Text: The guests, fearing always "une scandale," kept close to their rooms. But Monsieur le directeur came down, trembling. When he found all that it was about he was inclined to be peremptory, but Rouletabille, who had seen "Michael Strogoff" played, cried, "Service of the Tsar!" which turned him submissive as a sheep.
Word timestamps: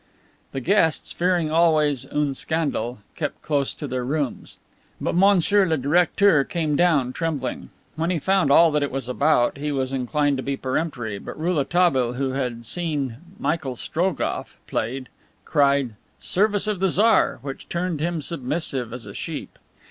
The 0.51 0.61
guests, 0.61 1.11
fearing 1.11 1.51
always 1.51 2.05
"une 2.11 2.33
scandale," 2.33 3.03
kept 3.15 3.43
close 3.43 3.71
to 3.75 3.85
their 3.85 4.03
rooms. 4.03 4.57
But 4.99 5.13
Monsieur 5.13 5.63
le 5.63 5.77
directeur 5.77 6.43
came 6.43 6.75
down, 6.75 7.13
trembling. 7.13 7.69
When 7.97 8.09
he 8.09 8.17
found 8.17 8.49
all 8.49 8.71
that 8.71 8.81
it 8.81 8.89
was 8.89 9.07
about 9.07 9.59
he 9.59 9.71
was 9.71 9.93
inclined 9.93 10.37
to 10.37 10.41
be 10.43 10.57
peremptory, 10.57 11.19
but 11.19 11.39
Rouletabille, 11.39 12.13
who 12.13 12.31
had 12.31 12.65
seen 12.65 13.17
"Michael 13.37 13.75
Strogoff" 13.75 14.57
played, 14.65 15.07
cried, 15.45 15.93
"Service 16.19 16.65
of 16.65 16.79
the 16.79 16.89
Tsar!" 16.89 17.37
which 17.43 17.69
turned 17.69 17.99
him 17.99 18.23
submissive 18.23 18.93
as 18.93 19.05
a 19.05 19.13
sheep. 19.13 19.59